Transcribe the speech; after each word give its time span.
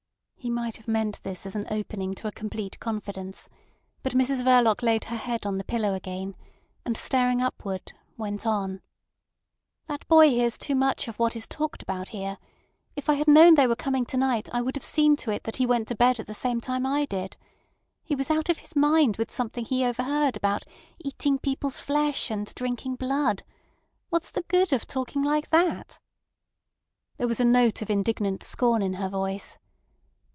He 0.43 0.49
might 0.49 0.77
have 0.77 0.87
meant 0.87 1.21
this 1.21 1.45
as 1.45 1.55
an 1.55 1.67
opening 1.69 2.15
to 2.15 2.27
a 2.27 2.31
complete 2.31 2.79
confidence; 2.79 3.47
but 4.01 4.13
Mrs 4.13 4.43
Verloc 4.43 4.81
laid 4.81 5.03
her 5.03 5.15
head 5.15 5.45
on 5.45 5.59
the 5.59 5.63
pillow 5.63 5.93
again, 5.93 6.35
and 6.83 6.97
staring 6.97 7.43
upward, 7.43 7.93
went 8.17 8.43
on: 8.47 8.81
"That 9.85 10.07
boy 10.07 10.29
hears 10.29 10.57
too 10.57 10.73
much 10.73 11.07
of 11.07 11.19
what 11.19 11.35
is 11.35 11.45
talked 11.45 11.83
about 11.83 12.07
here. 12.09 12.39
If 12.95 13.07
I 13.07 13.13
had 13.13 13.27
known 13.27 13.53
they 13.53 13.67
were 13.67 13.75
coming 13.75 14.03
to 14.07 14.17
night 14.17 14.49
I 14.51 14.63
would 14.63 14.75
have 14.75 14.83
seen 14.83 15.15
to 15.17 15.29
it 15.31 15.43
that 15.43 15.57
he 15.57 15.67
went 15.67 15.87
to 15.89 15.95
bed 15.95 16.19
at 16.19 16.25
the 16.25 16.33
same 16.33 16.59
time 16.59 16.87
I 16.87 17.05
did. 17.05 17.37
He 18.03 18.15
was 18.15 18.31
out 18.31 18.49
of 18.49 18.57
his 18.57 18.75
mind 18.75 19.17
with 19.17 19.29
something 19.29 19.65
he 19.65 19.85
overheard 19.85 20.35
about 20.35 20.65
eating 20.97 21.37
people's 21.37 21.77
flesh 21.77 22.31
and 22.31 22.51
drinking 22.55 22.95
blood. 22.95 23.43
What's 24.09 24.31
the 24.31 24.43
good 24.47 24.73
of 24.73 24.87
talking 24.87 25.21
like 25.21 25.51
that?" 25.51 25.99
There 27.17 27.27
was 27.27 27.39
a 27.39 27.45
note 27.45 27.83
of 27.83 27.91
indignant 27.91 28.41
scorn 28.43 28.81
in 28.81 28.93
her 28.93 29.07
voice. 29.07 29.59